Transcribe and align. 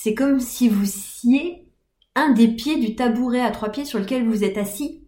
c'est 0.00 0.14
comme 0.14 0.38
si 0.38 0.68
vous 0.68 0.84
sciez 0.84 1.66
un 2.14 2.30
des 2.30 2.46
pieds 2.46 2.78
du 2.78 2.94
tabouret 2.94 3.40
à 3.40 3.50
trois 3.50 3.70
pieds 3.70 3.84
sur 3.84 3.98
lequel 3.98 4.24
vous 4.28 4.44
êtes 4.44 4.56
assis. 4.56 5.04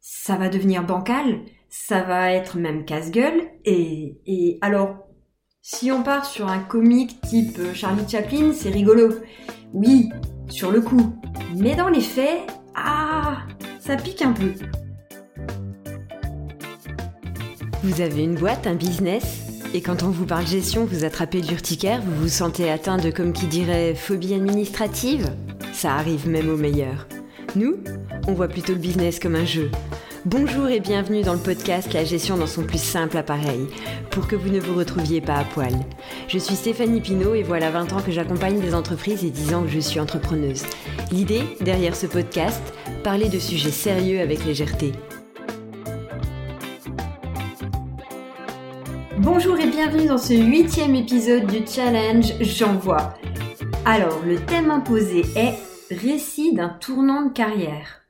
Ça 0.00 0.36
va 0.36 0.48
devenir 0.48 0.82
bancal, 0.82 1.42
ça 1.68 2.00
va 2.02 2.32
être 2.32 2.56
même 2.56 2.86
casse-gueule, 2.86 3.50
et, 3.66 4.18
et 4.24 4.58
alors, 4.62 4.96
si 5.60 5.92
on 5.92 6.02
part 6.02 6.24
sur 6.24 6.48
un 6.48 6.60
comique 6.60 7.20
type 7.20 7.60
Charlie 7.74 8.08
Chaplin, 8.08 8.54
c'est 8.54 8.70
rigolo. 8.70 9.10
Oui, 9.74 10.08
sur 10.48 10.70
le 10.70 10.80
coup. 10.80 11.14
Mais 11.54 11.76
dans 11.76 11.90
les 11.90 12.00
faits, 12.00 12.40
ah, 12.74 13.42
ça 13.78 13.96
pique 13.96 14.22
un 14.22 14.32
peu. 14.32 14.54
Vous 17.82 18.00
avez 18.00 18.24
une 18.24 18.36
boîte, 18.36 18.66
un 18.66 18.74
business? 18.74 19.51
Et 19.74 19.80
quand 19.80 20.02
on 20.02 20.10
vous 20.10 20.26
parle 20.26 20.46
gestion, 20.46 20.84
vous 20.84 21.04
attrapez 21.04 21.40
l'urticaire, 21.40 22.02
vous 22.04 22.22
vous 22.22 22.28
sentez 22.28 22.70
atteint 22.70 22.98
de, 22.98 23.10
comme 23.10 23.32
qui 23.32 23.46
dirait, 23.46 23.94
phobie 23.94 24.34
administrative? 24.34 25.30
Ça 25.72 25.94
arrive 25.94 26.28
même 26.28 26.50
aux 26.50 26.56
meilleurs. 26.56 27.06
Nous, 27.56 27.76
on 28.26 28.34
voit 28.34 28.48
plutôt 28.48 28.72
le 28.72 28.78
business 28.78 29.18
comme 29.18 29.34
un 29.34 29.46
jeu. 29.46 29.70
Bonjour 30.24 30.68
et 30.68 30.78
bienvenue 30.78 31.22
dans 31.22 31.32
le 31.32 31.38
podcast 31.38 31.92
La 31.92 32.04
gestion 32.04 32.36
dans 32.36 32.46
son 32.46 32.62
plus 32.62 32.82
simple 32.82 33.16
appareil, 33.16 33.66
pour 34.10 34.28
que 34.28 34.36
vous 34.36 34.50
ne 34.50 34.60
vous 34.60 34.74
retrouviez 34.74 35.20
pas 35.20 35.36
à 35.36 35.44
poil. 35.44 35.74
Je 36.28 36.38
suis 36.38 36.54
Stéphanie 36.54 37.00
Pinault 37.00 37.34
et 37.34 37.42
voilà 37.42 37.70
20 37.70 37.92
ans 37.94 38.02
que 38.02 38.12
j'accompagne 38.12 38.60
des 38.60 38.74
entreprises 38.74 39.24
et 39.24 39.30
10 39.30 39.54
ans 39.54 39.62
que 39.62 39.70
je 39.70 39.80
suis 39.80 40.00
entrepreneuse. 40.00 40.62
L'idée, 41.10 41.42
derrière 41.60 41.96
ce 41.96 42.06
podcast, 42.06 42.62
parler 43.02 43.28
de 43.28 43.38
sujets 43.38 43.70
sérieux 43.70 44.20
avec 44.20 44.44
légèreté. 44.44 44.92
Bonjour 49.22 49.56
et 49.60 49.70
bienvenue 49.70 50.06
dans 50.06 50.18
ce 50.18 50.34
huitième 50.34 50.96
épisode 50.96 51.46
du 51.46 51.64
challenge 51.64 52.32
J'envoie. 52.40 53.14
Alors, 53.84 54.20
le 54.24 54.44
thème 54.44 54.72
imposé 54.72 55.20
est 55.36 55.54
récit 55.94 56.54
d'un 56.54 56.70
tournant 56.70 57.26
de 57.26 57.32
carrière. 57.32 58.02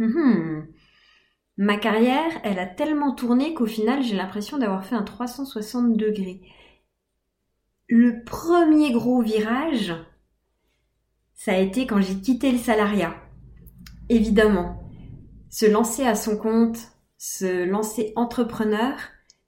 Hum, 0.00 0.66
Ma 1.58 1.76
carrière, 1.76 2.32
elle 2.42 2.58
a 2.58 2.66
tellement 2.66 3.14
tourné 3.14 3.54
qu'au 3.54 3.66
final, 3.66 4.02
j'ai 4.02 4.16
l'impression 4.16 4.58
d'avoir 4.58 4.84
fait 4.84 4.96
un 4.96 5.04
360 5.04 5.96
degrés. 5.96 6.40
Le 7.88 8.24
premier 8.24 8.90
gros 8.90 9.22
virage, 9.22 9.94
ça 11.34 11.52
a 11.52 11.58
été 11.58 11.86
quand 11.86 12.00
j'ai 12.00 12.16
quitté 12.16 12.50
le 12.50 12.58
salariat. 12.58 13.14
Évidemment, 14.08 14.90
se 15.50 15.66
lancer 15.66 16.04
à 16.04 16.16
son 16.16 16.36
compte, 16.36 16.78
se 17.16 17.64
lancer 17.64 18.12
entrepreneur, 18.16 18.96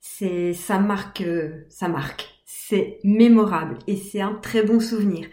c'est 0.06 0.52
ça 0.52 0.78
marque 0.78 1.22
euh, 1.22 1.64
ça 1.70 1.88
marque. 1.88 2.28
C'est 2.44 3.00
mémorable 3.04 3.78
et 3.86 3.96
c'est 3.96 4.20
un 4.20 4.34
très 4.34 4.62
bon 4.62 4.78
souvenir. 4.78 5.26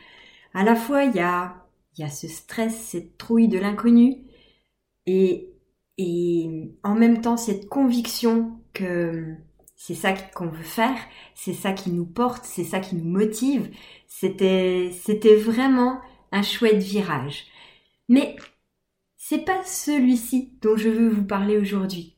À 0.54 0.64
la 0.64 0.76
fois, 0.76 1.04
il 1.04 1.16
y 1.16 1.20
a 1.20 1.68
il 1.98 2.02
y 2.02 2.04
a 2.06 2.10
ce 2.10 2.28
stress, 2.30 2.74
cette 2.76 3.18
trouille 3.18 3.50
de 3.50 3.60
l'inconnu 3.60 4.24
et 5.06 5.54
et 5.98 6.72
en 6.84 6.96
même 6.96 7.22
temps 7.22 7.38
cette 7.38 7.68
conviction 7.70 8.60
que 8.74 9.36
c'est 9.76 9.96
ça 9.96 10.14
qu'on 10.14 10.48
veut 10.48 10.64
faire, 10.64 10.98
c'est 11.36 11.54
ça 11.54 11.74
qui 11.74 11.92
nous 11.92 12.06
porte, 12.06 12.46
c'est 12.46 12.64
ça 12.64 12.80
qui 12.80 12.96
nous 12.96 13.10
motive. 13.10 13.70
C'était 14.08 14.92
c'était 14.94 15.36
vraiment 15.36 16.00
un 16.32 16.44
chouette 16.44 16.82
virage. 16.82 17.46
Mais 18.10 18.38
c'est 19.18 19.46
pas 19.46 19.64
celui-ci 19.66 20.54
dont 20.62 20.78
je 20.78 20.90
veux 20.90 21.10
vous 21.10 21.26
parler 21.26 21.58
aujourd'hui. 21.58 22.18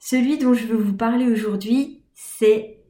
Celui 0.00 0.38
dont 0.38 0.54
je 0.54 0.66
veux 0.66 0.78
vous 0.78 0.96
parler 0.96 1.26
aujourd'hui, 1.26 2.02
c'est 2.14 2.82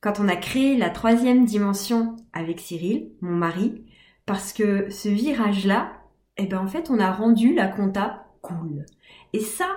quand 0.00 0.20
on 0.20 0.28
a 0.28 0.36
créé 0.36 0.76
la 0.76 0.88
troisième 0.88 1.44
dimension 1.44 2.16
avec 2.32 2.60
Cyril, 2.60 3.12
mon 3.20 3.36
mari, 3.36 3.84
parce 4.24 4.54
que 4.54 4.88
ce 4.88 5.10
virage-là, 5.10 5.92
eh 6.38 6.46
ben 6.46 6.58
en 6.58 6.66
fait, 6.66 6.90
on 6.90 6.98
a 6.98 7.12
rendu 7.12 7.54
la 7.54 7.68
compta 7.68 8.26
cool. 8.40 8.86
Et 9.34 9.40
ça, 9.40 9.68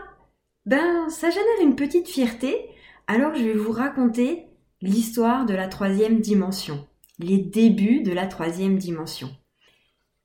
ben, 0.65 1.09
ça 1.09 1.29
génère 1.29 1.61
une 1.61 1.75
petite 1.75 2.07
fierté. 2.07 2.55
Alors 3.07 3.35
je 3.35 3.43
vais 3.43 3.53
vous 3.53 3.73
raconter 3.73 4.45
l'histoire 4.81 5.45
de 5.45 5.53
la 5.53 5.67
troisième 5.67 6.21
dimension, 6.21 6.87
les 7.19 7.39
débuts 7.39 8.03
de 8.03 8.13
la 8.13 8.25
troisième 8.25 8.77
dimension. 8.77 9.29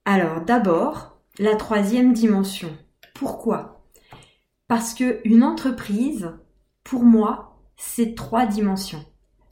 Alors 0.05 0.41
d'abord, 0.41 1.19
la 1.41 1.57
troisième 1.57 2.13
dimension. 2.13 2.71
Pourquoi? 3.15 3.85
Parce 4.69 4.95
que 4.95 5.21
une 5.25 5.43
entreprise, 5.43 6.31
pour 6.85 7.03
moi, 7.03 7.59
c'est 7.77 8.15
trois 8.15 8.47
dimensions. 8.47 9.05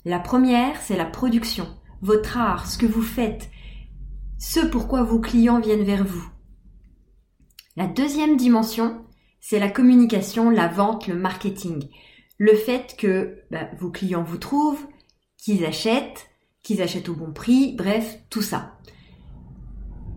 La 0.05 0.19
première, 0.19 0.81
c'est 0.81 0.97
la 0.97 1.07
production, 1.07 1.67
votre 2.03 2.37
art, 2.37 2.67
ce 2.67 2.79
que 2.79 2.87
vous 2.87 3.03
faites, 3.03 3.51
ce 4.39 4.61
pourquoi 4.61 5.03
vos 5.03 5.21
clients 5.21 5.61
viennent 5.61 5.85
vers 5.85 6.05
vous. 6.05 6.29
La 7.77 7.87
deuxième 7.87 8.37
dimension, 8.37 9.05
c'est 9.41 9.59
la 9.59 9.71
communication, 9.71 10.51
la 10.51 10.69
vente, 10.69 11.07
le 11.07 11.15
marketing. 11.15 11.89
Le 12.39 12.55
fait 12.55 12.97
que 12.99 13.39
bah, 13.51 13.69
vos 13.79 13.91
clients 13.91 14.25
vous 14.25 14.39
trouvent, 14.39 14.87
qu'ils 15.39 15.65
achètent, 15.65 16.29
qu'ils 16.63 16.83
achètent 16.83 17.09
au 17.09 17.15
bon 17.15 17.33
prix, 17.33 17.75
bref, 17.77 18.19
tout 18.31 18.43
ça. 18.43 18.79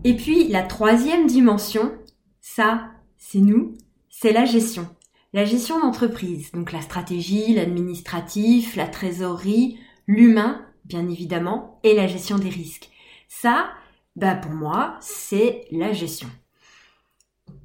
Et 0.04 0.14
puis 0.14 0.48
la 0.48 0.62
troisième 0.62 1.26
dimension, 1.26 1.92
ça, 2.40 2.90
c'est 3.16 3.40
nous, 3.40 3.74
c'est 4.10 4.32
la 4.32 4.44
gestion. 4.44 4.88
La 5.36 5.44
gestion 5.44 5.78
d'entreprise, 5.78 6.50
donc 6.52 6.72
la 6.72 6.80
stratégie, 6.80 7.52
l'administratif, 7.52 8.74
la 8.74 8.86
trésorerie, 8.86 9.78
l'humain, 10.06 10.64
bien 10.86 11.06
évidemment, 11.10 11.78
et 11.82 11.92
la 11.92 12.06
gestion 12.06 12.38
des 12.38 12.48
risques. 12.48 12.88
Ça, 13.28 13.68
bah 14.16 14.34
pour 14.34 14.52
moi, 14.52 14.96
c'est 15.02 15.66
la 15.70 15.92
gestion. 15.92 16.30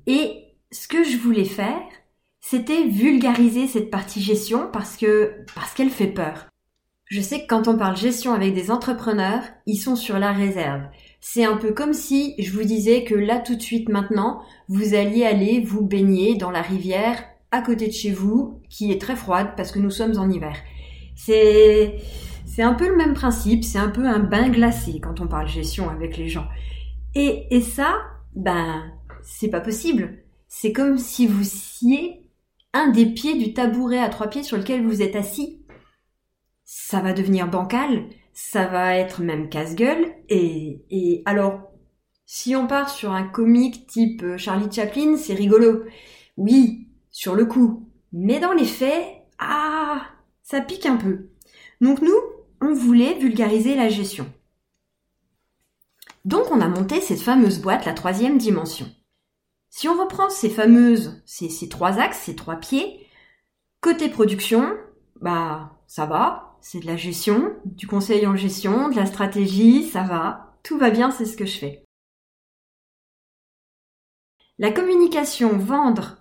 Et 0.05 0.47
ce 0.73 0.89
que 0.89 1.05
je 1.05 1.15
voulais 1.15 1.45
faire, 1.45 1.81
c'était 2.41 2.83
vulgariser 2.89 3.67
cette 3.67 3.89
partie 3.89 4.21
gestion 4.21 4.69
parce 4.73 4.97
que 4.97 5.37
parce 5.55 5.73
qu'elle 5.73 5.91
fait 5.91 6.07
peur. 6.07 6.47
Je 7.05 7.21
sais 7.21 7.43
que 7.43 7.47
quand 7.47 7.69
on 7.69 7.77
parle 7.77 7.95
gestion 7.95 8.33
avec 8.33 8.53
des 8.53 8.69
entrepreneurs, 8.69 9.43
ils 9.65 9.79
sont 9.79 9.95
sur 9.95 10.19
la 10.19 10.33
réserve. 10.33 10.83
C'est 11.21 11.45
un 11.45 11.55
peu 11.55 11.71
comme 11.71 11.93
si 11.93 12.35
je 12.37 12.51
vous 12.51 12.65
disais 12.65 13.05
que 13.05 13.15
là 13.15 13.39
tout 13.39 13.55
de 13.55 13.61
suite 13.61 13.87
maintenant, 13.87 14.41
vous 14.67 14.93
alliez 14.93 15.23
aller 15.23 15.61
vous 15.61 15.85
baigner 15.85 16.35
dans 16.35 16.51
la 16.51 16.61
rivière 16.61 17.30
à 17.51 17.61
côté 17.61 17.87
de 17.87 17.93
chez 17.93 18.11
vous, 18.11 18.61
qui 18.69 18.91
est 18.91 19.01
très 19.01 19.15
froide 19.15 19.53
parce 19.55 19.71
que 19.71 19.79
nous 19.79 19.91
sommes 19.91 20.17
en 20.17 20.29
hiver. 20.29 20.55
C'est, 21.15 21.97
c'est 22.45 22.63
un 22.63 22.73
peu 22.73 22.87
le 22.87 22.95
même 22.95 23.13
principe, 23.13 23.63
c'est 23.63 23.77
un 23.77 23.89
peu 23.89 24.05
un 24.07 24.19
bain 24.19 24.49
glacé 24.49 24.99
quand 25.01 25.19
on 25.19 25.27
parle 25.27 25.47
gestion 25.47 25.89
avec 25.89 26.17
les 26.17 26.29
gens. 26.29 26.47
Et, 27.13 27.47
et 27.51 27.61
ça, 27.61 28.01
ben, 28.35 28.83
c'est 29.21 29.49
pas 29.49 29.61
possible. 29.61 30.23
C'est 30.47 30.71
comme 30.71 30.97
si 30.97 31.27
vous 31.27 31.43
sciez 31.43 32.29
un 32.73 32.89
des 32.89 33.05
pieds 33.05 33.37
du 33.37 33.53
tabouret 33.53 33.99
à 33.99 34.09
trois 34.09 34.27
pieds 34.27 34.43
sur 34.43 34.57
lequel 34.57 34.85
vous 34.85 35.01
êtes 35.01 35.15
assis. 35.15 35.61
Ça 36.63 37.01
va 37.01 37.11
devenir 37.11 37.49
bancal, 37.49 38.05
ça 38.33 38.65
va 38.65 38.95
être 38.95 39.21
même 39.21 39.49
casse-gueule, 39.49 40.05
et, 40.29 40.85
et 40.89 41.21
alors, 41.25 41.71
si 42.25 42.55
on 42.55 42.65
part 42.65 42.89
sur 42.89 43.11
un 43.11 43.23
comique 43.23 43.87
type 43.87 44.37
Charlie 44.37 44.71
Chaplin, 44.71 45.17
c'est 45.17 45.33
rigolo. 45.33 45.83
Oui, 46.37 46.87
sur 47.11 47.35
le 47.35 47.45
coup. 47.45 47.89
Mais 48.11 48.39
dans 48.39 48.53
les 48.53 48.65
faits, 48.65 49.05
ah, 49.37 50.01
ça 50.41 50.61
pique 50.61 50.85
un 50.85 50.97
peu. 50.97 51.29
Donc 51.79 52.01
nous, 52.01 52.19
on 52.61 52.73
voulait 52.73 53.17
vulgariser 53.17 53.75
la 53.75 53.89
gestion. 53.89 54.31
Donc 56.25 56.51
on 56.51 56.61
a 56.61 56.67
monté 56.67 57.01
cette 57.01 57.21
fameuse 57.21 57.59
boîte, 57.59 57.85
la 57.85 57.93
troisième 57.93 58.37
dimension. 58.37 58.87
Si 59.69 59.87
on 59.87 59.99
reprend 59.99 60.29
ces 60.29 60.49
fameuses, 60.49 61.21
ces, 61.25 61.49
ces 61.49 61.69
trois 61.69 61.97
axes, 61.99 62.19
ces 62.19 62.35
trois 62.35 62.57
pieds, 62.57 63.07
côté 63.79 64.09
production, 64.09 64.77
bah 65.21 65.79
ça 65.87 66.05
va, 66.05 66.57
c'est 66.61 66.79
de 66.79 66.85
la 66.85 66.97
gestion, 66.97 67.55
du 67.65 67.87
conseil 67.87 68.27
en 68.27 68.35
gestion, 68.35 68.89
de 68.89 68.95
la 68.95 69.05
stratégie, 69.05 69.87
ça 69.87 70.03
va, 70.03 70.57
tout 70.63 70.77
va 70.77 70.91
bien, 70.91 71.09
c'est 71.09 71.25
ce 71.25 71.37
que 71.37 71.45
je 71.45 71.57
fais. 71.57 71.85
La 74.59 74.71
communication, 74.71 75.57
vendre, 75.57 76.20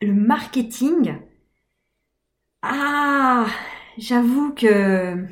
le 0.00 0.12
marketing, 0.12 1.16
ah, 2.62 3.46
j'avoue 3.98 4.52
que 4.52 5.24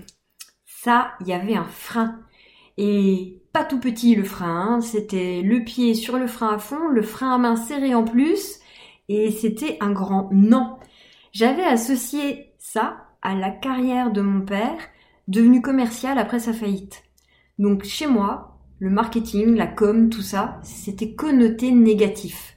ça, 0.64 1.12
il 1.20 1.28
y 1.28 1.32
avait 1.32 1.56
un 1.56 1.64
frein. 1.64 2.20
Et 2.76 3.42
pas 3.52 3.64
tout 3.64 3.78
petit 3.78 4.14
le 4.14 4.24
frein, 4.24 4.76
hein. 4.76 4.80
c'était 4.80 5.42
le 5.42 5.62
pied 5.64 5.94
sur 5.94 6.18
le 6.18 6.26
frein 6.26 6.54
à 6.54 6.58
fond, 6.58 6.88
le 6.88 7.02
frein 7.02 7.34
à 7.34 7.38
main 7.38 7.56
serré 7.56 7.94
en 7.94 8.04
plus, 8.04 8.58
et 9.08 9.30
c'était 9.30 9.76
un 9.80 9.92
grand 9.92 10.28
non. 10.32 10.76
J'avais 11.32 11.64
associé 11.64 12.52
ça 12.58 13.06
à 13.22 13.34
la 13.34 13.50
carrière 13.50 14.10
de 14.12 14.20
mon 14.20 14.44
père, 14.44 14.78
devenu 15.28 15.62
commercial 15.62 16.18
après 16.18 16.40
sa 16.40 16.52
faillite. 16.52 17.04
Donc 17.58 17.84
chez 17.84 18.06
moi, 18.06 18.58
le 18.80 18.90
marketing, 18.90 19.54
la 19.54 19.66
com, 19.66 20.10
tout 20.10 20.22
ça, 20.22 20.60
c'était 20.62 21.14
connoté 21.14 21.70
négatif. 21.70 22.53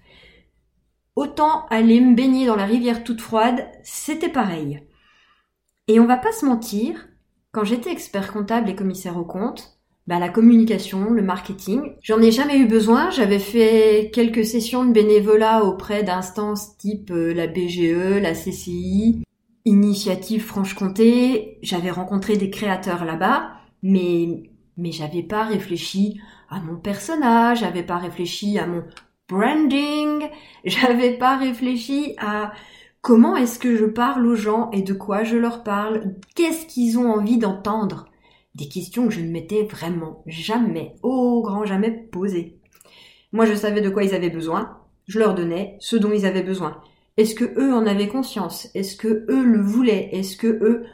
Autant 1.18 1.66
aller 1.72 2.00
me 2.00 2.14
baigner 2.14 2.46
dans 2.46 2.56
la 2.56 2.66
rivière 2.66 3.04
toute 3.04 3.22
froide, 3.22 3.68
c'était 3.82 4.30
pareil. 4.30 4.84
Et 5.88 6.00
on 6.00 6.06
va 6.06 6.16
pas 6.16 6.32
se 6.32 6.46
mentir, 6.46 7.08
quand 7.52 7.64
j'étais 7.64 7.92
expert 7.92 8.32
comptable 8.32 8.70
et 8.70 8.76
commissaire 8.76 9.18
aux 9.18 9.26
comptes, 9.26 9.80
bah, 10.06 10.20
la 10.20 10.30
communication, 10.30 11.10
le 11.10 11.24
marketing. 11.24 11.96
J'en 12.04 12.22
ai 12.22 12.30
jamais 12.30 12.60
eu 12.60 12.68
besoin. 12.68 13.10
J'avais 13.10 13.40
fait 13.40 14.12
quelques 14.14 14.46
sessions 14.46 14.86
de 14.86 14.92
bénévolat 14.92 15.64
auprès 15.64 16.04
d'instances 16.04 16.78
type 16.78 17.10
euh, 17.10 17.34
la 17.34 17.48
BGE, 17.48 18.22
la 18.22 18.34
CCI, 18.34 19.24
Initiative 19.66 20.44
Franche-Comté. 20.44 21.58
J'avais 21.64 21.90
rencontré 21.90 22.38
des 22.38 22.52
créateurs 22.52 23.06
là-bas, 23.06 23.54
mais 23.82 24.52
mais 24.78 24.92
j'avais 24.92 25.24
pas 25.24 25.46
réfléchi 25.46 26.22
à 26.48 26.60
mon 26.60 26.76
personnage, 26.76 27.62
j'avais 27.62 27.82
pas 27.82 27.98
réfléchi 27.98 28.60
à 28.60 28.68
mon 28.68 28.84
branding, 29.30 30.30
j'avais 30.64 31.18
pas 31.18 31.38
réfléchi 31.38 32.16
à 32.18 32.52
comment 33.02 33.36
est-ce 33.36 33.60
que 33.60 33.76
je 33.76 33.86
parle 33.86 34.26
aux 34.26 34.36
gens 34.36 34.70
et 34.72 34.82
de 34.82 34.94
quoi 34.94 35.24
je 35.24 35.38
leur 35.38 35.64
parle, 35.64 36.16
qu'est-ce 36.36 36.66
qu'ils 36.66 36.98
ont 36.98 37.12
envie 37.12 37.38
d'entendre? 37.38 38.08
Des 38.56 38.68
questions 38.68 39.08
que 39.08 39.14
je 39.14 39.22
ne 39.22 39.32
m'étais 39.32 39.64
vraiment 39.64 40.24
jamais, 40.26 40.96
au 41.04 41.42
grand 41.42 41.66
jamais 41.66 41.92
posées. 41.92 42.60
Moi, 43.32 43.46
je 43.46 43.54
savais 43.54 43.82
de 43.82 43.90
quoi 43.90 44.04
ils 44.04 44.16
avaient 44.16 44.30
besoin, 44.30 44.80
je 45.08 45.20
leur 45.20 45.36
donnais 45.36 45.78
ce 45.80 45.96
dont 45.96 46.12
ils 46.12 46.26
avaient 46.26 46.44
besoin. 46.44 46.82
Est-ce 47.18 47.36
que 47.36 47.60
eux 47.60 47.74
en 47.74 47.86
avaient 47.86 48.08
conscience? 48.08 48.70
Est-ce 48.76 48.96
que 48.96 49.26
eux 49.30 49.44
le 49.44 49.62
voulaient? 49.62 50.10
Est-ce 50.12 50.38
que 50.38 50.48
eux, 50.48 50.86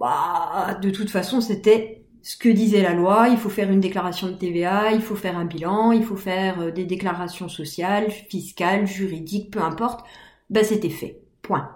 bah, 0.00 0.78
de 0.80 0.90
toute 0.90 1.10
façon, 1.10 1.40
c'était 1.40 2.05
ce 2.26 2.36
que 2.36 2.48
disait 2.48 2.82
la 2.82 2.92
loi, 2.92 3.28
il 3.30 3.36
faut 3.36 3.48
faire 3.48 3.70
une 3.70 3.78
déclaration 3.78 4.26
de 4.26 4.32
TVA, 4.32 4.90
il 4.90 5.00
faut 5.00 5.14
faire 5.14 5.38
un 5.38 5.44
bilan, 5.44 5.92
il 5.92 6.02
faut 6.02 6.16
faire 6.16 6.60
euh, 6.60 6.70
des 6.72 6.84
déclarations 6.84 7.48
sociales, 7.48 8.10
fiscales, 8.10 8.84
juridiques, 8.84 9.52
peu 9.52 9.60
importe, 9.60 10.04
bah 10.50 10.64
c'était 10.64 10.90
fait. 10.90 11.20
Point. 11.42 11.70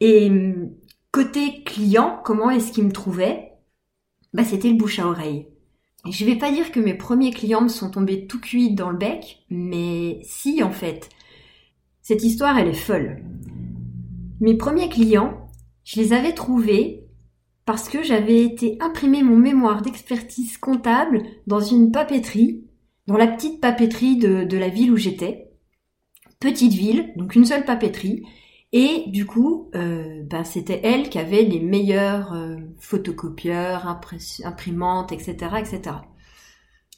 Et 0.00 0.28
hum, 0.28 0.72
côté 1.12 1.62
client, 1.62 2.20
comment 2.24 2.50
est-ce 2.50 2.72
qu'il 2.72 2.82
me 2.82 2.90
trouvait? 2.90 3.52
Bah, 4.34 4.42
c'était 4.42 4.70
le 4.70 4.74
bouche 4.74 4.98
à 4.98 5.06
oreille. 5.06 5.46
Je 6.10 6.24
vais 6.24 6.34
pas 6.34 6.50
dire 6.50 6.72
que 6.72 6.80
mes 6.80 6.94
premiers 6.94 7.30
clients 7.30 7.62
me 7.62 7.68
sont 7.68 7.92
tombés 7.92 8.26
tout 8.26 8.40
cuits 8.40 8.74
dans 8.74 8.90
le 8.90 8.98
bec, 8.98 9.44
mais 9.50 10.18
si 10.24 10.64
en 10.64 10.72
fait. 10.72 11.10
Cette 12.02 12.24
histoire, 12.24 12.58
elle 12.58 12.68
est 12.68 12.74
folle. 12.74 13.22
Mes 14.40 14.56
premiers 14.56 14.88
clients, 14.88 15.48
je 15.84 16.00
les 16.00 16.12
avais 16.12 16.34
trouvés 16.34 17.05
parce 17.66 17.88
que 17.88 18.02
j'avais 18.02 18.42
été 18.42 18.78
imprimer 18.80 19.22
mon 19.22 19.36
mémoire 19.36 19.82
d'expertise 19.82 20.56
comptable 20.56 21.22
dans 21.46 21.60
une 21.60 21.90
papeterie, 21.90 22.64
dans 23.08 23.16
la 23.16 23.26
petite 23.26 23.60
papeterie 23.60 24.16
de, 24.16 24.56
la 24.56 24.68
ville 24.68 24.92
où 24.92 24.96
j'étais. 24.96 25.50
Petite 26.40 26.72
ville, 26.72 27.12
donc 27.16 27.34
une 27.34 27.44
seule 27.44 27.64
papeterie, 27.64 28.22
et 28.72 29.04
du 29.08 29.26
coup, 29.26 29.70
euh, 29.74 30.22
ben, 30.24 30.44
c'était 30.44 30.80
elle 30.84 31.08
qui 31.08 31.18
avait 31.18 31.42
les 31.42 31.60
meilleurs 31.60 32.32
euh, 32.34 32.56
photocopieurs, 32.78 33.86
imprimantes, 34.44 35.12
etc., 35.12 35.34
etc. 35.58 35.96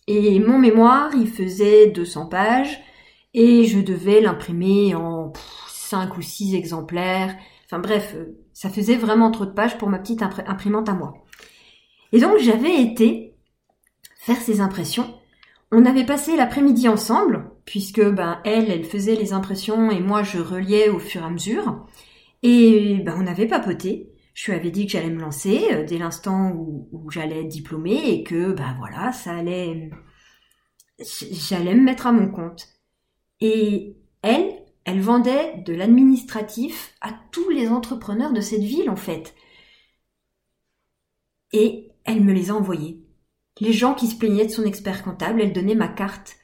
Et 0.06 0.38
mon 0.40 0.58
mémoire, 0.58 1.10
il 1.14 1.28
faisait 1.28 1.88
200 1.88 2.26
pages 2.26 2.80
et 3.34 3.64
je 3.64 3.80
devais 3.80 4.20
l'imprimer 4.20 4.94
en 4.94 5.32
5 5.68 6.16
ou 6.16 6.22
6 6.22 6.54
exemplaires. 6.54 7.36
Enfin 7.66 7.78
bref, 7.78 8.14
euh, 8.16 8.38
ça 8.58 8.70
faisait 8.70 8.96
vraiment 8.96 9.30
trop 9.30 9.46
de 9.46 9.52
pages 9.52 9.78
pour 9.78 9.88
ma 9.88 9.98
petite 9.98 10.22
imprimante 10.22 10.88
à 10.88 10.94
moi. 10.94 11.24
Et 12.12 12.20
donc 12.20 12.38
j'avais 12.38 12.82
été 12.82 13.34
faire 14.16 14.40
ces 14.40 14.60
impressions 14.60 15.14
on 15.70 15.84
avait 15.84 16.06
passé 16.06 16.36
l'après-midi 16.36 16.88
ensemble, 16.88 17.50
puisque 17.64 18.02
ben 18.02 18.40
elle, 18.44 18.70
elle 18.70 18.84
faisait 18.84 19.16
les 19.16 19.32
impressions 19.32 19.90
et 19.90 20.00
moi 20.00 20.22
je 20.22 20.38
reliais 20.38 20.88
au 20.88 20.98
fur 20.98 21.22
et 21.22 21.26
à 21.26 21.30
mesure. 21.30 21.86
Et 22.42 23.02
ben 23.04 23.14
on 23.18 23.26
avait 23.26 23.46
papoté. 23.46 24.10
Je 24.34 24.50
lui 24.50 24.58
avais 24.58 24.70
dit 24.70 24.86
que 24.86 24.92
j'allais 24.92 25.10
me 25.10 25.20
lancer 25.20 25.66
euh, 25.72 25.84
dès 25.84 25.98
l'instant 25.98 26.52
où, 26.52 27.10
j'allais 27.10 27.40
être 27.40 27.48
diplômée 27.48 28.10
et 28.10 28.22
que 28.22 28.52
ben 28.52 28.74
voilà, 28.78 29.12
ça 29.12 29.34
allait, 29.36 29.90
j'allais 30.98 31.74
me 31.74 31.82
mettre 31.82 32.06
à 32.06 32.12
mon 32.12 32.30
compte. 32.30 32.68
Et 33.40 33.96
elle, 34.22 34.52
elle 34.84 35.00
vendait 35.00 35.62
de 35.66 35.74
l'administratif 35.74 36.94
à 37.00 37.10
tous 37.30 37.50
les 37.50 37.68
entrepreneurs 37.68 38.32
de 38.32 38.40
cette 38.40 38.62
ville 38.62 38.90
en 38.90 38.96
fait. 38.96 39.34
Et 41.52 41.90
elle 42.04 42.22
me 42.22 42.32
les 42.32 42.50
a 42.50 42.54
envoyés 42.54 43.02
les 43.60 43.72
gens 43.72 43.94
qui 43.94 44.06
se 44.06 44.16
plaignaient 44.16 44.46
de 44.46 44.50
son 44.50 44.64
expert 44.64 45.02
comptable, 45.02 45.40
elle 45.40 45.52
donnait 45.52 45.74
ma 45.74 45.88
carte. 45.88 46.36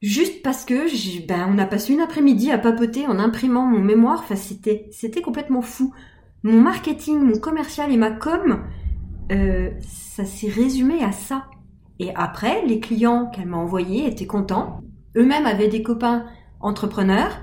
Juste 0.00 0.42
parce 0.42 0.64
que 0.64 1.26
ben, 1.26 1.48
on 1.54 1.58
a 1.58 1.66
passé 1.66 1.92
une 1.92 2.00
après-midi 2.00 2.50
à 2.50 2.58
papoter 2.58 3.06
en 3.06 3.18
imprimant 3.18 3.64
mon 3.64 3.78
mémoire, 3.78 4.20
enfin 4.20 4.34
c'était 4.34 4.88
c'était 4.90 5.22
complètement 5.22 5.62
fou. 5.62 5.94
Mon 6.42 6.60
marketing, 6.60 7.20
mon 7.20 7.38
commercial 7.38 7.92
et 7.92 7.96
ma 7.96 8.10
com, 8.10 8.64
euh, 9.30 9.70
ça 9.80 10.24
s'est 10.24 10.48
résumé 10.48 11.04
à 11.04 11.12
ça. 11.12 11.46
Et 12.00 12.12
après, 12.16 12.66
les 12.66 12.80
clients 12.80 13.30
qu'elle 13.30 13.46
m'a 13.46 13.58
envoyés 13.58 14.08
étaient 14.08 14.26
contents. 14.26 14.80
Eux-mêmes 15.16 15.46
avaient 15.46 15.68
des 15.68 15.84
copains 15.84 16.26
entrepreneurs 16.62 17.40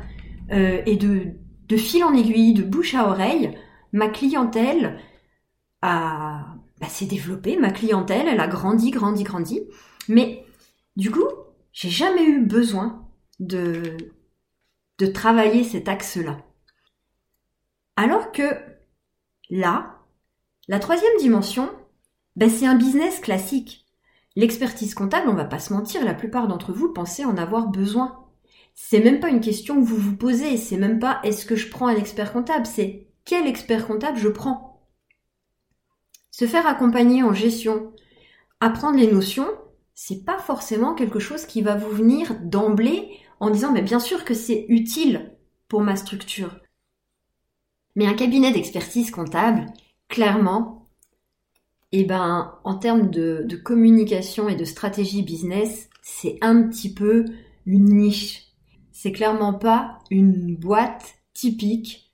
euh, 0.51 0.81
et 0.85 0.95
de, 0.95 1.35
fil 1.77 2.03
en 2.03 2.13
aiguille, 2.13 2.53
de 2.53 2.63
bouche 2.63 2.95
à 2.95 3.07
oreille, 3.07 3.57
ma 3.91 4.07
clientèle 4.07 4.99
a 5.81 6.55
bah, 6.79 6.87
s'est 6.87 7.05
développée, 7.05 7.57
ma 7.57 7.71
clientèle, 7.71 8.27
elle 8.27 8.39
a 8.39 8.47
grandi, 8.47 8.91
grandi, 8.91 9.23
grandi. 9.23 9.61
Mais 10.07 10.45
du 10.95 11.11
coup, 11.11 11.27
j'ai 11.73 11.89
jamais 11.89 12.23
eu 12.23 12.41
besoin 12.41 13.05
de, 13.39 13.97
de 14.97 15.05
travailler 15.05 15.63
cet 15.63 15.89
axe-là. 15.89 16.37
Alors 17.97 18.31
que 18.31 18.43
là, 19.49 19.97
la 20.69 20.79
troisième 20.79 21.17
dimension, 21.19 21.69
bah, 22.35 22.49
c'est 22.49 22.65
un 22.65 22.75
business 22.75 23.19
classique. 23.19 23.85
L'expertise 24.35 24.93
comptable, 24.93 25.27
on 25.27 25.33
va 25.33 25.45
pas 25.45 25.59
se 25.59 25.73
mentir, 25.73 26.05
la 26.05 26.13
plupart 26.13 26.47
d'entre 26.47 26.71
vous 26.71 26.93
pensez 26.93 27.25
en 27.25 27.35
avoir 27.35 27.67
besoin. 27.67 28.28
C'est 28.81 29.01
même 29.01 29.19
pas 29.19 29.29
une 29.29 29.41
question 29.41 29.75
que 29.75 29.85
vous 29.85 29.97
vous 29.97 30.15
posez, 30.15 30.57
c'est 30.57 30.77
même 30.77 30.99
pas 30.99 31.19
est-ce 31.23 31.45
que 31.45 31.57
je 31.57 31.69
prends 31.69 31.87
un 31.87 31.95
expert 31.95 32.31
comptable, 32.33 32.65
c'est 32.65 33.07
quel 33.23 33.45
expert 33.45 33.85
comptable 33.85 34.17
je 34.17 34.29
prends? 34.29 34.81
Se 36.31 36.47
faire 36.47 36.65
accompagner 36.65 37.21
en 37.21 37.33
gestion, 37.33 37.93
apprendre 38.61 38.97
les 38.97 39.11
notions, 39.11 39.47
c'est 39.93 40.23
pas 40.23 40.39
forcément 40.39 40.95
quelque 40.95 41.19
chose 41.19 41.45
qui 41.45 41.61
va 41.61 41.75
vous 41.75 41.91
venir 41.91 42.39
d'emblée 42.41 43.11
en 43.39 43.51
disant 43.51 43.71
mais 43.71 43.83
bien 43.83 43.99
sûr 43.99 44.23
que 44.23 44.33
c'est 44.33 44.65
utile 44.69 45.35
pour 45.67 45.81
ma 45.81 45.95
structure. 45.95 46.57
Mais 47.95 48.07
un 48.07 48.15
cabinet 48.15 48.51
d'expertise 48.53 49.11
comptable, 49.11 49.67
clairement, 50.07 50.89
eh 51.91 52.05
ben, 52.05 52.57
en 52.63 52.75
termes 52.75 53.11
de, 53.11 53.45
communication 53.63 54.49
et 54.49 54.55
de 54.55 54.65
stratégie 54.65 55.21
business, 55.21 55.89
c'est 56.01 56.37
un 56.41 56.63
petit 56.63 56.91
peu 56.91 57.25
une 57.65 57.93
niche. 57.93 58.48
C'est 59.01 59.13
clairement 59.13 59.53
pas 59.53 59.99
une 60.11 60.57
boîte 60.57 61.19
typique 61.33 62.13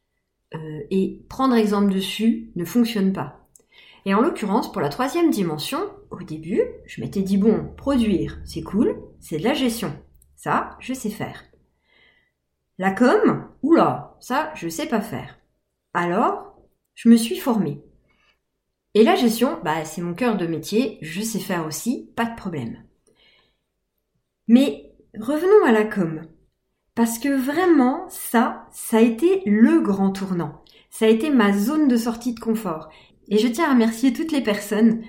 euh, 0.53 0.81
et 0.91 1.25
prendre 1.29 1.55
exemple 1.55 1.91
dessus 1.91 2.51
ne 2.55 2.63
fonctionne 2.63 3.11
pas. 3.11 3.49
Et 4.05 4.13
en 4.13 4.21
l'occurrence, 4.21 4.71
pour 4.71 4.83
la 4.83 4.89
troisième 4.89 5.31
dimension, 5.31 5.79
au 6.11 6.21
début, 6.21 6.61
je 6.85 7.01
m'étais 7.01 7.23
dit, 7.23 7.37
bon, 7.37 7.73
produire, 7.75 8.39
c'est 8.45 8.61
cool, 8.61 9.01
c'est 9.19 9.39
de 9.39 9.43
la 9.43 9.55
gestion. 9.55 9.99
Ça, 10.35 10.77
je 10.79 10.93
sais 10.93 11.09
faire. 11.09 11.45
La 12.77 12.91
com, 12.91 13.47
oula, 13.63 14.15
ça, 14.19 14.51
je 14.53 14.69
sais 14.69 14.85
pas 14.85 15.01
faire. 15.01 15.39
Alors, 15.95 16.55
je 16.93 17.09
me 17.09 17.17
suis 17.17 17.37
formée. 17.37 17.81
Et 18.93 19.03
la 19.03 19.15
gestion, 19.15 19.59
bah, 19.63 19.85
c'est 19.85 20.03
mon 20.03 20.13
cœur 20.13 20.37
de 20.37 20.45
métier, 20.45 20.99
je 21.01 21.23
sais 21.23 21.39
faire 21.39 21.65
aussi, 21.65 22.11
pas 22.15 22.25
de 22.25 22.35
problème. 22.35 22.83
Mais 24.47 24.93
revenons 25.17 25.65
à 25.65 25.71
la 25.71 25.85
com. 25.85 26.27
Parce 26.95 27.19
que 27.19 27.29
vraiment, 27.29 28.05
ça, 28.09 28.67
ça 28.71 28.97
a 28.97 29.01
été 29.01 29.41
le 29.45 29.81
grand 29.81 30.11
tournant. 30.11 30.63
Ça 30.89 31.05
a 31.05 31.09
été 31.09 31.29
ma 31.29 31.51
zone 31.51 31.89
de 31.89 31.97
sortie 31.97 32.33
de 32.33 32.39
confort. 32.39 32.89
Et 33.27 33.37
je 33.37 33.47
tiens 33.47 33.69
à 33.69 33.73
remercier 33.73 34.13
toutes 34.13 34.31
les 34.31 34.41
personnes 34.41 35.01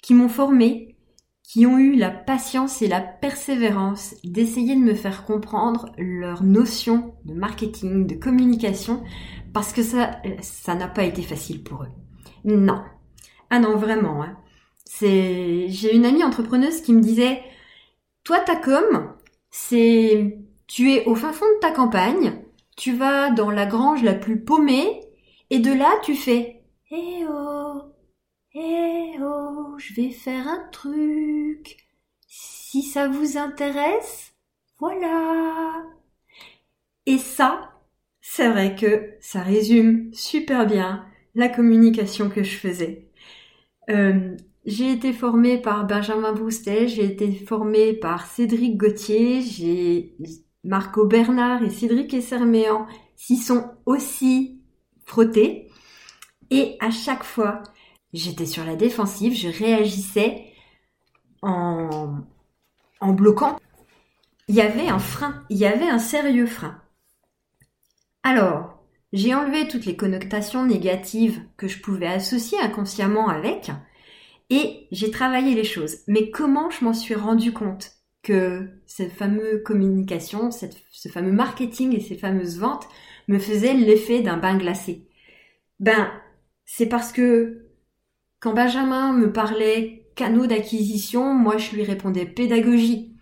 qui 0.00 0.14
m'ont 0.14 0.28
formée, 0.28 0.96
qui 1.42 1.66
ont 1.66 1.78
eu 1.78 1.96
la 1.96 2.10
patience 2.10 2.82
et 2.82 2.88
la 2.88 3.00
persévérance 3.00 4.14
d'essayer 4.22 4.76
de 4.76 4.80
me 4.80 4.94
faire 4.94 5.24
comprendre 5.24 5.92
leurs 5.98 6.44
notions 6.44 7.14
de 7.24 7.34
marketing, 7.34 8.06
de 8.06 8.14
communication, 8.14 9.02
parce 9.52 9.72
que 9.72 9.82
ça, 9.82 10.20
ça 10.40 10.74
n'a 10.74 10.88
pas 10.88 11.04
été 11.04 11.22
facile 11.22 11.62
pour 11.62 11.82
eux. 11.82 11.92
Non. 12.44 12.82
Ah 13.50 13.58
non, 13.58 13.76
vraiment. 13.76 14.22
Hein. 14.22 14.36
C'est, 14.84 15.66
j'ai 15.68 15.94
une 15.94 16.04
amie 16.04 16.24
entrepreneuse 16.24 16.80
qui 16.80 16.92
me 16.92 17.00
disait, 17.00 17.42
toi 18.22 18.40
ta 18.40 18.56
com, 18.56 19.12
c'est, 19.50 20.38
tu 20.66 20.92
es 20.92 21.04
au 21.06 21.14
fin 21.14 21.32
fond 21.32 21.46
de 21.56 21.60
ta 21.60 21.70
campagne, 21.70 22.42
tu 22.76 22.94
vas 22.94 23.30
dans 23.30 23.50
la 23.50 23.66
grange 23.66 24.02
la 24.02 24.14
plus 24.14 24.40
paumée, 24.40 25.00
et 25.50 25.58
de 25.58 25.72
là 25.72 25.92
tu 26.02 26.14
fais 26.14 26.62
eh 26.90 27.24
oh, 27.28 27.82
eh 28.54 29.16
oh, 29.20 29.76
je 29.78 29.94
vais 29.94 30.10
faire 30.10 30.46
un 30.46 30.68
truc. 30.70 31.76
Si 32.28 32.82
ça 32.82 33.08
vous 33.08 33.36
intéresse, 33.36 34.34
voilà. 34.78 35.82
Et 37.06 37.18
ça, 37.18 37.72
c'est 38.20 38.48
vrai 38.48 38.74
que 38.76 39.14
ça 39.20 39.42
résume 39.42 40.12
super 40.12 40.66
bien 40.66 41.04
la 41.34 41.48
communication 41.48 42.30
que 42.30 42.42
je 42.42 42.56
faisais. 42.56 43.08
Euh, 43.90 44.36
j'ai 44.66 44.92
été 44.92 45.12
formée 45.12 45.60
par 45.60 45.86
Benjamin 45.86 46.32
Broustet, 46.32 46.88
j'ai 46.88 47.04
été 47.04 47.32
formée 47.32 47.92
par 47.92 48.26
Cédric 48.26 48.76
Gauthier, 48.76 49.42
j'ai 49.42 50.14
Marco 50.64 51.06
Bernard 51.06 51.62
et 51.62 51.70
Cédric 51.70 52.14
Esserméan 52.14 52.86
s'y 53.16 53.36
sont 53.36 53.70
aussi 53.86 54.62
frottés. 55.04 55.70
Et 56.50 56.76
à 56.80 56.90
chaque 56.90 57.24
fois, 57.24 57.62
j'étais 58.12 58.46
sur 58.46 58.64
la 58.64 58.76
défensive, 58.76 59.34
je 59.34 59.48
réagissais 59.48 60.46
en, 61.42 62.18
en 63.00 63.12
bloquant. 63.12 63.58
Il 64.48 64.54
y 64.54 64.60
avait 64.60 64.88
un 64.88 64.98
frein, 64.98 65.44
il 65.50 65.58
y 65.58 65.66
avait 65.66 65.88
un 65.88 65.98
sérieux 65.98 66.46
frein. 66.46 66.80
Alors, 68.22 68.82
j'ai 69.12 69.34
enlevé 69.34 69.68
toutes 69.68 69.86
les 69.86 69.96
connotations 69.96 70.66
négatives 70.66 71.40
que 71.56 71.68
je 71.68 71.80
pouvais 71.80 72.06
associer 72.06 72.58
inconsciemment 72.60 73.28
avec, 73.28 73.70
et 74.50 74.88
j'ai 74.90 75.10
travaillé 75.10 75.54
les 75.54 75.64
choses. 75.64 75.98
Mais 76.08 76.30
comment 76.30 76.70
je 76.70 76.84
m'en 76.84 76.92
suis 76.92 77.14
rendu 77.14 77.52
compte? 77.52 77.92
Que 78.24 78.68
cette 78.86 79.12
fameuse 79.12 79.62
communication, 79.62 80.50
ce 80.50 81.08
fameux 81.08 81.32
marketing 81.32 81.94
et 81.94 82.00
ces 82.00 82.16
fameuses 82.16 82.58
ventes 82.58 82.88
me 83.28 83.38
faisaient 83.38 83.74
l'effet 83.74 84.22
d'un 84.22 84.36
bain 84.38 84.56
glacé 84.56 85.06
Ben, 85.78 86.10
c'est 86.64 86.88
parce 86.88 87.12
que 87.12 87.66
quand 88.40 88.54
Benjamin 88.54 89.12
me 89.12 89.32
parlait 89.32 90.06
canaux 90.16 90.46
d'acquisition, 90.46 91.34
moi 91.34 91.58
je 91.58 91.74
lui 91.74 91.84
répondais 91.84 92.26
pédagogie. 92.26 93.16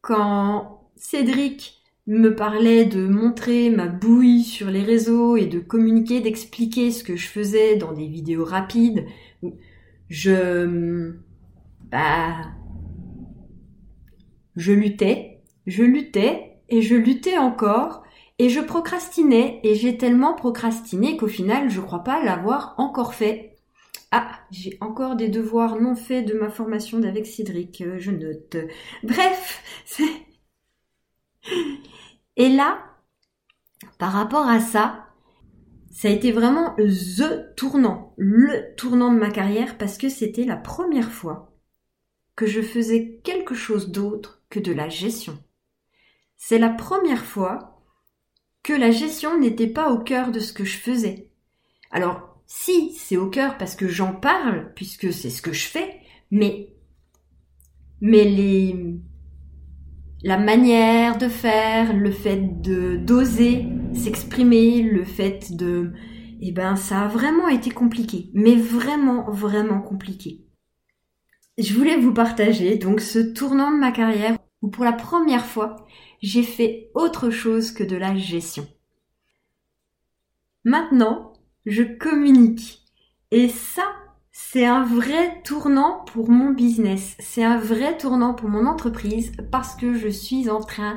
Quand 0.00 0.90
Cédric 0.96 1.82
me 2.06 2.34
parlait 2.34 2.84
de 2.84 3.06
montrer 3.06 3.70
ma 3.70 3.86
bouille 3.88 4.42
sur 4.42 4.70
les 4.70 4.82
réseaux 4.82 5.36
et 5.36 5.46
de 5.46 5.58
communiquer, 5.58 6.20
d'expliquer 6.20 6.90
ce 6.90 7.02
que 7.04 7.16
je 7.16 7.26
faisais 7.28 7.76
dans 7.76 7.92
des 7.92 8.06
vidéos 8.06 8.44
rapides, 8.44 9.06
je, 10.08 11.12
bah, 11.90 12.36
je 14.56 14.72
luttais, 14.72 15.42
je 15.66 15.82
luttais 15.82 16.58
et 16.68 16.82
je 16.82 16.94
luttais 16.94 17.38
encore 17.38 18.02
et 18.38 18.48
je 18.48 18.60
procrastinais 18.60 19.60
et 19.62 19.74
j'ai 19.74 19.96
tellement 19.96 20.34
procrastiné 20.34 21.16
qu'au 21.16 21.28
final 21.28 21.70
je 21.70 21.80
crois 21.80 22.04
pas 22.04 22.22
l'avoir 22.22 22.74
encore 22.78 23.14
fait. 23.14 23.56
Ah, 24.10 24.30
j'ai 24.50 24.78
encore 24.80 25.16
des 25.16 25.28
devoirs 25.28 25.80
non 25.80 25.96
faits 25.96 26.24
de 26.24 26.34
ma 26.34 26.48
formation 26.48 27.00
d'avec 27.00 27.26
Cédric, 27.26 27.80
euh, 27.80 27.98
je 27.98 28.12
note. 28.12 28.56
Bref, 29.02 29.62
c'est... 29.84 30.04
Et 32.36 32.48
là, 32.48 32.78
par 33.98 34.12
rapport 34.12 34.46
à 34.46 34.60
ça, 34.60 35.06
ça 35.90 36.08
a 36.08 36.10
été 36.10 36.32
vraiment 36.32 36.74
the 36.76 37.54
tournant, 37.56 38.14
le 38.16 38.74
tournant 38.76 39.12
de 39.12 39.18
ma 39.18 39.30
carrière 39.30 39.78
parce 39.78 39.98
que 39.98 40.08
c'était 40.08 40.44
la 40.44 40.56
première 40.56 41.10
fois 41.10 41.52
que 42.36 42.46
je 42.46 42.62
faisais 42.62 43.20
quelque 43.22 43.54
chose 43.54 43.90
d'autre 43.90 44.43
de 44.58 44.72
la 44.72 44.88
gestion. 44.88 45.38
C'est 46.36 46.58
la 46.58 46.70
première 46.70 47.24
fois 47.24 47.80
que 48.62 48.72
la 48.72 48.90
gestion 48.90 49.38
n'était 49.38 49.68
pas 49.68 49.92
au 49.92 49.98
cœur 49.98 50.30
de 50.30 50.40
ce 50.40 50.52
que 50.52 50.64
je 50.64 50.78
faisais. 50.78 51.30
Alors, 51.90 52.40
si, 52.46 52.92
c'est 52.92 53.16
au 53.16 53.28
cœur 53.28 53.56
parce 53.58 53.76
que 53.76 53.88
j'en 53.88 54.12
parle, 54.14 54.72
puisque 54.74 55.12
c'est 55.12 55.30
ce 55.30 55.42
que 55.42 55.52
je 55.52 55.66
fais, 55.66 56.00
mais, 56.30 56.74
mais 58.00 58.24
la 60.22 60.38
manière 60.38 61.18
de 61.18 61.28
faire, 61.28 61.94
le 61.94 62.10
fait 62.10 62.60
de 62.62 62.96
d'oser 62.96 63.66
s'exprimer, 63.92 64.82
le 64.82 65.04
fait 65.04 65.54
de, 65.54 65.92
eh 66.40 66.52
ben, 66.52 66.76
ça 66.76 67.02
a 67.02 67.08
vraiment 67.08 67.48
été 67.48 67.70
compliqué, 67.70 68.30
mais 68.34 68.56
vraiment, 68.56 69.30
vraiment 69.30 69.80
compliqué. 69.80 70.44
Je 71.58 71.72
voulais 71.74 71.96
vous 71.96 72.12
partager 72.12 72.76
donc 72.76 73.00
ce 73.00 73.18
tournant 73.18 73.70
de 73.70 73.78
ma 73.78 73.92
carrière 73.92 74.36
où 74.64 74.68
pour 74.68 74.84
la 74.84 74.94
première 74.94 75.44
fois, 75.44 75.76
j'ai 76.22 76.42
fait 76.42 76.90
autre 76.94 77.28
chose 77.28 77.70
que 77.70 77.84
de 77.84 77.96
la 77.96 78.16
gestion. 78.16 78.66
Maintenant, 80.64 81.34
je 81.66 81.82
communique. 81.82 82.82
Et 83.30 83.48
ça, 83.48 83.84
c'est 84.32 84.64
un 84.64 84.82
vrai 84.82 85.42
tournant 85.44 86.02
pour 86.06 86.30
mon 86.30 86.52
business, 86.52 87.14
c'est 87.18 87.44
un 87.44 87.58
vrai 87.58 87.98
tournant 87.98 88.32
pour 88.32 88.48
mon 88.48 88.64
entreprise 88.64 89.32
parce 89.52 89.74
que 89.74 89.92
je 89.92 90.08
suis 90.08 90.48
en 90.48 90.60
train, 90.60 90.96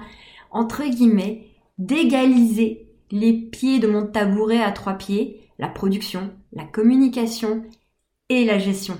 entre 0.49 0.85
guillemets, 0.85 1.49
d'égaliser 1.77 2.87
les 3.11 3.33
pieds 3.33 3.79
de 3.79 3.87
mon 3.87 4.07
tabouret 4.07 4.63
à 4.63 4.71
trois 4.71 4.93
pieds, 4.93 5.51
la 5.59 5.67
production, 5.67 6.33
la 6.53 6.63
communication 6.63 7.65
et 8.29 8.45
la 8.45 8.59
gestion. 8.59 8.97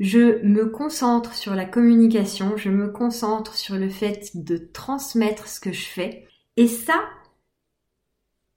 Je 0.00 0.42
me 0.42 0.70
concentre 0.70 1.34
sur 1.34 1.54
la 1.54 1.66
communication, 1.66 2.56
je 2.56 2.70
me 2.70 2.88
concentre 2.88 3.54
sur 3.54 3.76
le 3.76 3.90
fait 3.90 4.30
de 4.34 4.56
transmettre 4.56 5.46
ce 5.46 5.60
que 5.60 5.72
je 5.72 5.84
fais. 5.84 6.26
Et 6.56 6.66
ça, 6.66 7.04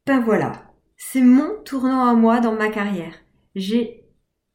ben 0.06 0.22
voilà, 0.22 0.74
c'est 0.96 1.22
mon 1.22 1.62
tournant 1.66 2.06
à 2.06 2.14
moi 2.14 2.40
dans 2.40 2.56
ma 2.56 2.70
carrière. 2.70 3.14
J'ai 3.56 4.06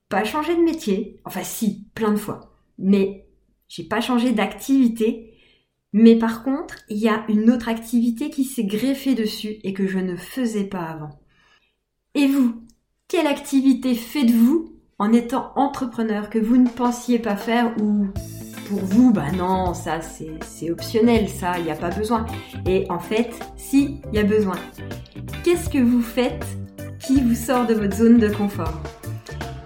pas 0.09 0.25
changé 0.25 0.57
de 0.57 0.62
métier, 0.62 1.21
enfin 1.26 1.42
si, 1.45 1.85
plein 1.95 2.11
de 2.12 2.16
fois, 2.16 2.57
mais 2.78 3.28
j'ai 3.68 3.85
pas 3.85 4.00
changé 4.00 4.33
d'activité. 4.33 5.35
Mais 5.92 6.16
par 6.16 6.42
contre, 6.42 6.76
il 6.88 6.97
y 6.97 7.09
a 7.09 7.26
une 7.28 7.50
autre 7.50 7.68
activité 7.68 8.30
qui 8.30 8.45
s'est 8.45 8.64
greffée 8.64 9.14
dessus 9.14 9.59
et 9.62 9.75
que 9.75 9.87
je 9.87 9.99
ne 9.99 10.16
faisais 10.16 10.64
pas 10.64 10.85
avant. 10.85 11.21
Et 12.14 12.26
vous, 12.26 12.62
quelle 13.09 13.26
activité 13.26 13.95
faites-vous 13.95 14.77
en 15.00 15.12
étant 15.12 15.52
entrepreneur 15.55 16.28
que 16.28 16.40
vous 16.40 16.57
ne 16.57 16.69
pensiez 16.69 17.21
pas 17.21 17.37
faire 17.37 17.73
ou 17.81 18.09
pour 18.69 18.81
vous, 18.81 19.12
bah 19.12 19.31
non, 19.37 19.73
ça 19.73 20.00
c'est 20.00 20.71
optionnel, 20.71 21.28
ça, 21.28 21.59
il 21.59 21.64
n'y 21.64 21.71
a 21.71 21.76
pas 21.76 21.90
besoin. 21.90 22.26
Et 22.67 22.85
en 22.90 22.99
fait, 22.99 23.31
si, 23.57 24.00
il 24.12 24.17
y 24.17 24.21
a 24.21 24.25
besoin. 24.25 24.57
Qu'est-ce 25.45 25.71
que 25.71 25.78
vous 25.78 26.02
faites 26.02 26.45
qui 26.99 27.21
vous 27.21 27.37
sort 27.37 27.67
de 27.67 27.75
votre 27.75 27.97
zone 27.97 28.19
de 28.19 28.28
confort? 28.28 28.75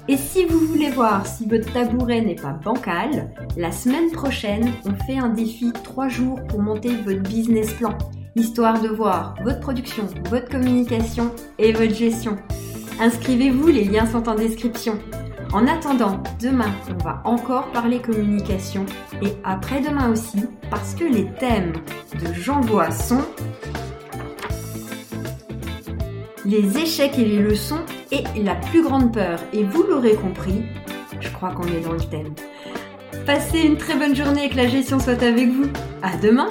Et 0.06 0.18
si 0.18 0.44
vous 0.44 0.58
voulez 0.58 0.90
voir 0.90 1.26
si 1.26 1.48
votre 1.48 1.72
tabouret 1.72 2.20
n'est 2.20 2.34
pas 2.34 2.52
bancal, 2.52 3.32
la 3.56 3.72
semaine 3.72 4.10
prochaine, 4.10 4.70
on 4.84 4.94
fait 5.06 5.18
un 5.18 5.30
défi 5.30 5.72
3 5.72 6.08
jours 6.08 6.40
pour 6.46 6.60
monter 6.60 6.94
votre 7.06 7.22
business 7.22 7.72
plan, 7.72 7.96
histoire 8.36 8.82
de 8.82 8.88
voir 8.88 9.34
votre 9.42 9.60
production, 9.60 10.04
votre 10.28 10.50
communication 10.50 11.32
et 11.58 11.72
votre 11.72 11.94
gestion. 11.94 12.36
Inscrivez-vous, 13.00 13.68
les 13.68 13.84
liens 13.84 14.06
sont 14.06 14.28
en 14.28 14.34
description. 14.34 14.98
En 15.52 15.66
attendant, 15.66 16.22
demain, 16.40 16.72
on 16.88 17.04
va 17.04 17.20
encore 17.24 17.70
parler 17.72 18.00
communication 18.00 18.86
et 19.20 19.28
après-demain 19.44 20.10
aussi, 20.10 20.46
parce 20.70 20.94
que 20.94 21.04
les 21.04 21.26
thèmes 21.38 21.74
de 22.18 22.32
J'envoie 22.32 22.90
sont 22.90 23.22
les 26.46 26.78
échecs 26.78 27.18
et 27.18 27.24
les 27.26 27.38
leçons 27.38 27.80
et 28.10 28.24
la 28.42 28.54
plus 28.54 28.82
grande 28.82 29.12
peur. 29.12 29.38
Et 29.52 29.62
vous 29.62 29.82
l'aurez 29.82 30.14
compris, 30.14 30.62
je 31.20 31.28
crois 31.28 31.50
qu'on 31.50 31.66
est 31.68 31.80
dans 31.80 31.92
le 31.92 32.00
thème. 32.00 32.34
Passez 33.26 33.60
une 33.60 33.76
très 33.76 33.94
bonne 33.94 34.16
journée 34.16 34.46
et 34.46 34.48
que 34.48 34.56
la 34.56 34.68
gestion 34.68 34.98
soit 34.98 35.22
avec 35.22 35.50
vous. 35.50 35.68
À 36.02 36.16
demain! 36.16 36.48